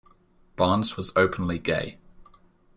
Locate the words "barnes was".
0.55-1.11